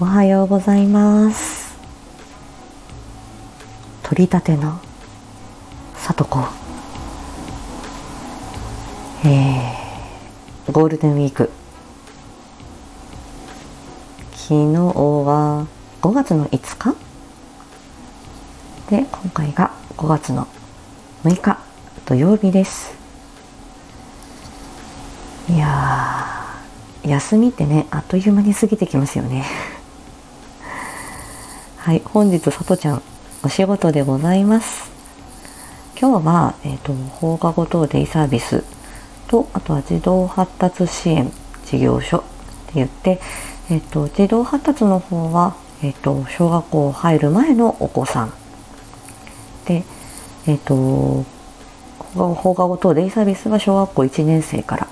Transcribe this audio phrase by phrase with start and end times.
[0.00, 1.76] おはようございます。
[4.04, 4.78] 取り立ての
[5.96, 6.44] さとこ
[9.24, 11.50] えー、ゴールデンウィーク。
[14.34, 15.66] 昨日は
[16.00, 16.94] 5月の5日。
[18.90, 20.46] で今回が5月の
[21.24, 21.58] 6日。
[22.06, 22.94] 土曜日です。
[25.50, 26.24] いや
[27.02, 29.44] 休みってねあっという間に過ぎてきますよね。
[31.88, 33.02] はい本日さとちゃん
[33.42, 34.90] お仕事でございます
[35.98, 38.62] 今日は、えーと、放課後等デイサービス
[39.26, 41.32] とあとは児童発達支援
[41.64, 42.26] 事業所って
[42.74, 43.20] 言って、
[43.70, 48.34] えーと、児童発達の方は、えーと、小学校入る前のお子さん
[49.64, 49.82] で、
[50.46, 51.24] えー、と
[52.12, 54.88] 放課後等デイサービスは小学校1年生から、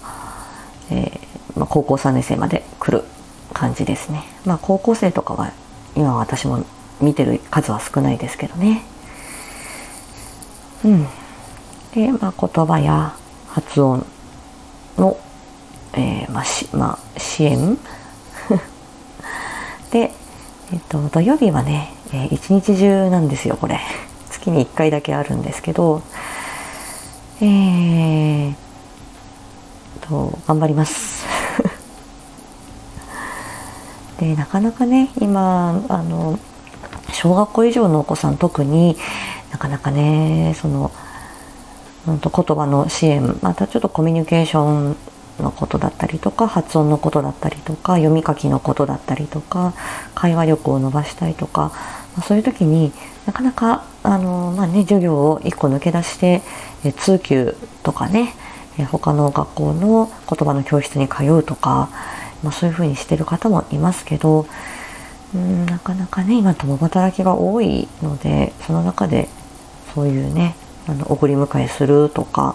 [0.91, 3.05] えー、まあ、高校3年生まで来る
[3.53, 4.25] 感じですね。
[4.47, 5.53] まあ、高校生とかは
[5.95, 6.65] 今私も
[7.01, 8.83] 見てる数は少ないですけどね。
[10.85, 11.07] うん。
[11.95, 13.17] で、まあ、言葉や
[13.49, 14.07] 発音
[14.99, 15.19] の、
[15.95, 17.79] えー、まあしまあ、支援
[19.91, 20.13] で、
[20.73, 23.81] えっと、土曜日はね、えー、一日中なんですよ、これ。
[24.31, 26.03] 月に1回だけあるんですけど、
[27.41, 28.55] えー、
[30.09, 31.27] と、頑張ります。
[34.19, 36.39] で、なかなかね、今、あの、
[37.17, 38.95] 小学校以上のお子さん特に
[39.51, 40.93] なかなかねその、
[42.11, 44.97] ん、と言葉の支援またちょっとコミュニケーション
[45.41, 49.73] のことだったりとか発音のことだったりとか読み書きのことだったりとか
[50.15, 51.73] 会話力を伸ばしたいとか、
[52.17, 52.93] まあ、そういう時に
[53.25, 56.43] なかなかあの、まあね、授業を1個抜け出して
[56.85, 58.35] え通級とかね
[58.79, 61.89] え他の学校の言葉の教室に通うとか、
[62.43, 64.47] まあ、そういうふうにしてる方もいますけど
[65.35, 69.29] うんなかなかね今共働きが多いのでその中で
[69.95, 70.57] そういうね
[70.89, 72.55] あの送り迎えするとか、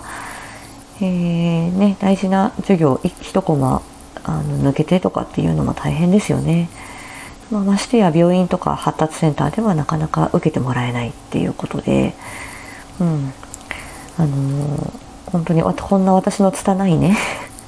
[0.97, 3.81] えー、ね、大事な授業一コマ
[4.23, 6.69] あの抜けてとかっていうのも大変ですよね。
[7.49, 12.13] まあ、ましてや病院とか発達センターではなかなか受けてもらえないっていうことで、
[13.01, 13.33] うん、
[14.17, 17.17] あのー、本当にこんな私の拙いね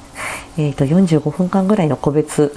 [0.56, 2.56] えと45分間ぐらいの個別、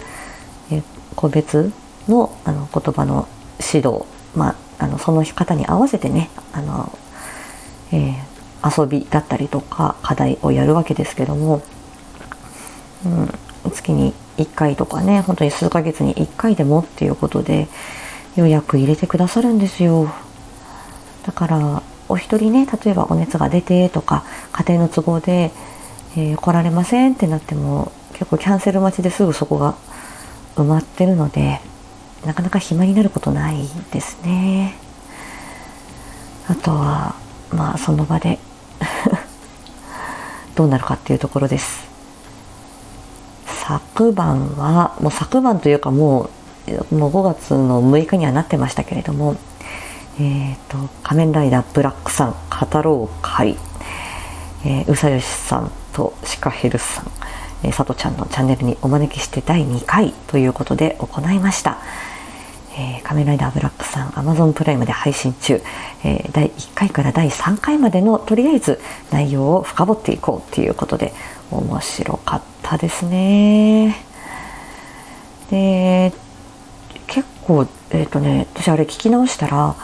[0.71, 0.81] え
[1.17, 1.73] 個別
[2.07, 3.27] のあの言葉の
[3.59, 6.97] 指導、まあ、あのその方に合わせてねあの、
[7.91, 11.61] えー、遊びだったりとか課題をやるわけですけども、
[13.05, 17.67] うん、月に1回とかね本当に数ヶ月に1回でもっていうことで
[18.35, 20.11] 予約入れてくださるんですよ。
[21.25, 25.51] だからお一人ね例えばお熱が出てとか家庭の都合で、
[26.15, 29.75] えー、来られませんってなっても結構キャンセル待ちですぐそこが
[30.55, 31.59] 埋まってるので
[32.27, 33.55] なかなか暇になることない
[33.93, 34.75] ですね
[36.49, 37.15] あとは
[37.51, 38.37] まあその場で
[40.55, 41.87] どうなるかっていうところです
[43.45, 46.29] 昨晩はもう昨晩というかも
[46.91, 49.37] うもう5月の6日にはなってましたけれども
[50.19, 53.57] えっ、ー、と仮面ライダーブラックさん語ろう会、
[54.65, 57.11] えー、うさよしさんとシカヘルさん
[57.63, 61.77] えー、さとちゃんのチャンネルにお招きして第2回ということで行いました。
[62.77, 65.61] えー、仮面ライダーブラックさん Amazon プライムで配信中、
[66.03, 68.79] えー、第1回から第3回までのとりあえず
[69.11, 71.11] 内容を深掘っていこうということで
[71.49, 73.95] 面白かったですね。
[75.49, 76.13] で
[77.07, 79.75] 結構えっ、ー、とね私あれ聞き直したら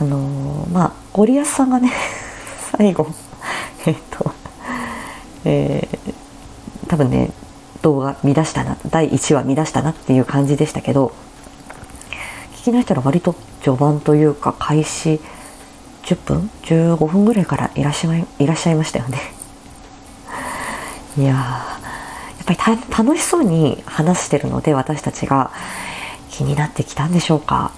[0.00, 1.92] あのー、まあゴリアスさんがね
[2.78, 3.08] 最後
[3.84, 4.32] えっ、と
[5.44, 6.14] えー、
[6.88, 7.30] 多分ね
[7.82, 11.12] 動画見出したな第1話見出したなっていう感じでしたけど
[12.70, 15.20] き直したら割と序盤というか開始
[16.02, 19.18] 10分15分ぐらいからいらっしゃいいらっしゃいましたよね。
[21.16, 21.64] いやや
[22.42, 25.50] っぱり楽しそうに話してるので私たちが
[26.30, 27.72] 気になってきたんでしょうか。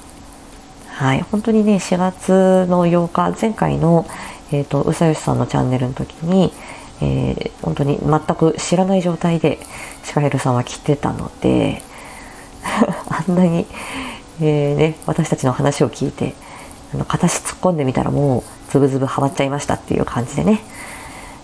[0.88, 4.06] はい本当にね4月の8日前回の、
[4.52, 6.52] えーと、うさよしさんのチャンネルの時に、
[7.00, 9.58] えー、本当に全く知らない状態で
[10.04, 11.82] シカヘルさんは来てたので
[13.08, 13.66] あんなに
[14.42, 16.34] えーね、私たちの話を聞いて
[16.94, 20.60] あの片足突っ込んでみたらもうズブズブハマっちゃいましたっていう感じでね、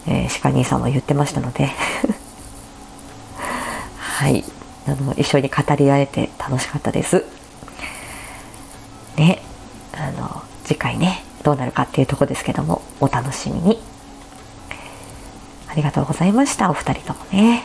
[0.07, 1.71] えー、鹿兄さんは言ってましたので。
[3.99, 4.45] はい。
[4.89, 7.25] あの一緒に語り合えて楽しかったです。
[9.17, 9.43] ね。
[9.93, 13.83] あの次回ねどうなるかっていうとこですけどもお楽しみに。
[15.69, 17.65] ありがとうございましたお二人ともね。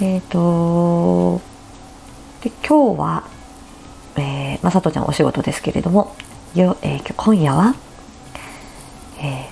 [0.00, 1.40] えっ、ー、と
[2.42, 3.24] で今日は、
[4.16, 6.16] えー、まさとちゃんお仕事ですけれども
[6.54, 7.74] よ、えー、今夜は、
[9.18, 9.48] え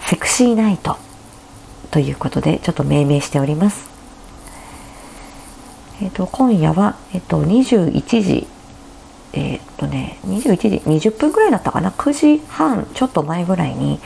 [0.00, 0.96] ー、セクシーナイト
[1.90, 3.88] ということでちょっと命名しております。
[6.00, 8.46] えっ、ー、と今夜は、えっ、ー、と21時
[9.32, 14.00] えっ、とね21時20分ぐらいだったかな？9時半ちょっと前ぐらいに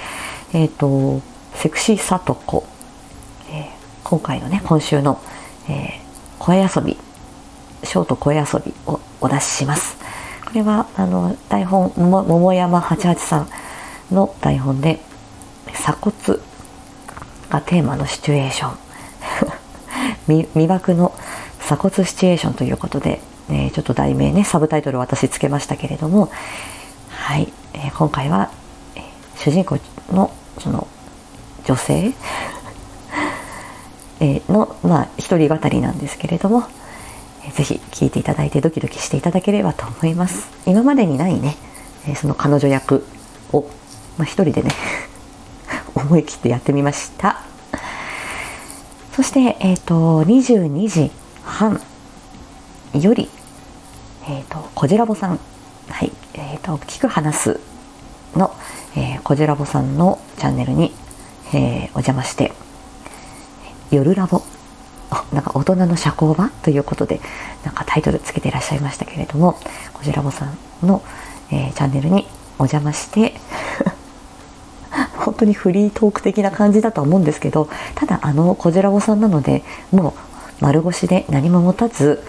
[0.53, 1.21] えっ、と
[1.55, 2.67] セクシーさとこ、
[3.51, 3.71] え
[4.03, 5.21] 今回のね今週の、
[5.69, 6.05] えー
[6.45, 6.99] 声遊び
[7.85, 9.97] ショート声遊びをお出しします。
[10.45, 13.49] これはあの台本桃山八八さん
[14.13, 15.01] の台本で
[15.73, 16.15] 鎖骨
[17.51, 18.79] がテーマのシチュエーション
[20.55, 21.13] 魅惑の
[21.59, 23.21] 鎖骨シチュエーションということで、
[23.51, 26.31] えー、ちょっと題名ねサブタイトル私つけましたけれども
[27.11, 28.51] はい、えー、今回は、
[28.95, 29.03] えー、
[29.39, 29.79] 主人公
[30.13, 30.87] のその
[31.65, 32.13] 女性？
[34.21, 36.63] えのまあ一人語りなんですけれども
[37.53, 40.49] ぜひ聴いていただいてドキドキしていただければと思います。
[40.67, 41.57] 今までにないね
[42.17, 43.05] その彼女役
[43.53, 43.63] を、
[44.19, 44.71] まあ、一人でね
[45.95, 47.43] 思い切ってやってみました。
[49.13, 51.11] そして、えっ、ー、と22時
[51.45, 51.81] 半
[52.95, 53.29] より、
[54.27, 55.39] えっ、ー、とこじらぼさん
[55.89, 57.61] はいえっ、ー、と聞く話す
[58.35, 58.55] の、
[58.97, 60.93] えー、こじらぼさんのチャンネルに、
[61.53, 62.53] えー、お邪魔して
[63.91, 64.43] 夜ラボ
[65.35, 67.21] なんか大人の社交場ということで
[67.65, 69.55] なんかタイトルつけていらっしゃいましたけれども
[69.93, 71.03] こじらぼさんの、
[71.51, 72.27] えー、チャンネルに
[72.59, 73.35] お邪魔して
[75.17, 82.23] 本当にフリートーク的な感じだと思うんですけどただあのこじらぼさんなのでもう丸腰で何も持たず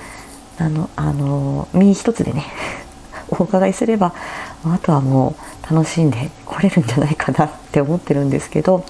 [0.58, 2.46] あのあの身一つでね
[3.30, 4.14] お伺いすれば
[4.66, 5.36] あとはも
[5.70, 8.84] う楽しんで来れるんじゃないかなって思ってるんですけど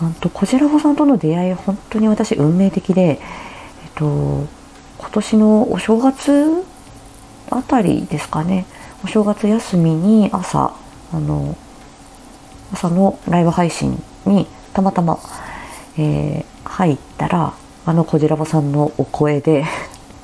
[0.00, 3.18] 本当こじらぼさんとの出会い本当に私運命的で、えっ
[3.94, 4.46] と、
[4.98, 6.64] 今年のお正月
[7.50, 8.64] あたりですかね
[9.04, 10.74] お正月休みに朝
[11.12, 11.54] あの
[12.72, 15.18] 朝のライブ配信にたまたま、
[15.98, 17.52] えー、入ったら
[17.84, 19.66] あのこじらぼさんのお声で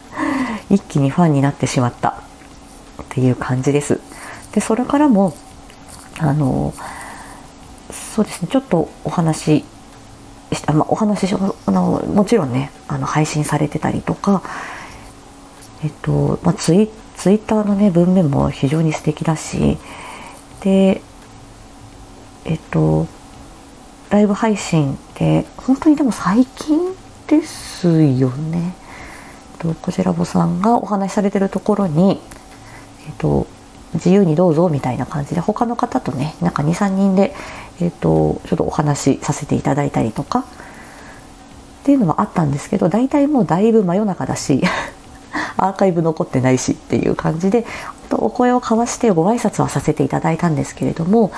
[0.70, 2.14] 一気にファンになってしまったっ
[3.10, 4.00] ていう感じです。
[4.52, 5.34] でそれからも
[6.18, 6.72] あの
[8.16, 9.64] そうですねちょっとお話し
[10.72, 14.42] まあ、お話あのもちろんねあの配信されてたりとか
[15.84, 19.76] えっと、まあ、ツイツイッターのね文面も非常に素敵だし
[20.62, 21.02] で
[22.46, 23.06] えっと
[24.08, 26.94] ライブ配信って本当にでも最近
[27.26, 28.74] ですよね。
[29.58, 32.20] とこちらぼさんがお話しされてるところに、
[33.06, 33.46] えっと、
[33.94, 37.34] 自由にどうぞみたいな感じで他の方とねなんか23人で、
[37.80, 40.40] えっと、ちょっとお話しさせていただいたりとか。
[40.40, 44.60] っていうのはあったんですけど大体もうだいぶ真夜中だし
[45.56, 47.64] アーカイブ残ってないしっていう感じで
[48.10, 51.30] お声を交わしてご挨拶はさせていただいたんですけれども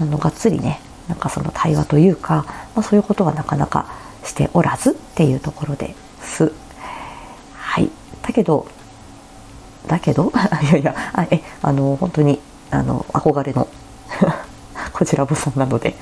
[0.00, 2.44] あのがっつりねなんかその対話というか、
[2.76, 3.86] まあ、そういうことはなかなか
[4.22, 6.52] しておらずっていうところです。
[7.56, 7.90] はい、
[8.22, 8.68] だけど
[9.88, 10.30] だけど？
[10.62, 12.40] いやいやあえあの本当に
[12.70, 13.66] あの憧れの
[15.00, 15.96] こちらぼさんなので。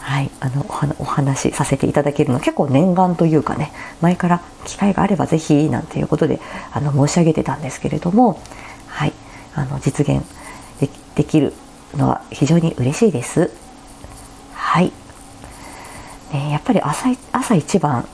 [0.00, 0.66] はい、あの
[0.98, 3.72] お話しさせていただけるの結構念願というかね
[4.02, 6.40] 前から機会があればぜひなんていうことで
[6.72, 8.38] あの申し上げてたんですけれども、
[8.86, 9.14] はい、
[9.54, 10.22] あの実現
[11.14, 11.54] できる
[11.94, 13.50] のは非常に嬉しいです。
[14.52, 14.92] はい。
[16.34, 18.06] ね、やっぱり朝朝一番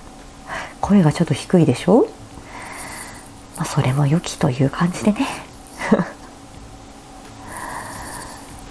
[0.80, 2.06] 声がちょっと低いでしょ？
[3.58, 5.26] まあ、それも良きという感じでね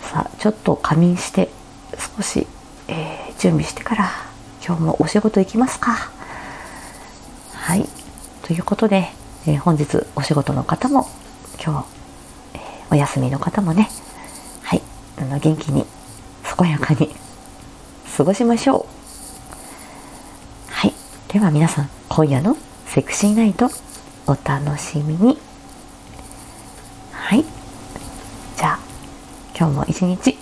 [0.02, 1.50] さあちょっと仮眠して
[2.16, 2.48] 少し、
[2.88, 4.10] えー、準備してから
[4.66, 6.12] 今日もお仕事行きますか。
[7.54, 7.86] はい。
[8.44, 9.10] ということで、
[9.46, 11.08] えー、本日お仕事の方も
[11.64, 11.88] 今日、
[12.56, 13.90] えー、お休みの方もね。
[14.64, 14.82] はい。
[15.18, 15.86] あの元気に
[16.58, 17.10] 健やかに
[18.16, 18.88] 過ごしましょ
[20.70, 20.72] う。
[20.72, 20.94] はい。
[21.30, 22.56] では皆さん今夜の
[22.88, 23.70] セクシーナイト
[24.28, 25.38] お楽しみに
[27.12, 27.44] はい
[28.56, 28.80] じゃあ
[29.60, 30.38] 今日も一日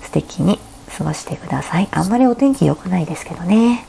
[0.00, 0.60] 素敵に
[0.96, 1.88] 過ごしてください。
[1.90, 3.87] あんまりお天気良くないですけどね。